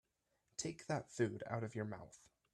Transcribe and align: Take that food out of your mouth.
Take 0.57 0.87
that 0.87 1.11
food 1.11 1.43
out 1.47 1.63
of 1.63 1.75
your 1.75 1.85
mouth. 1.85 2.17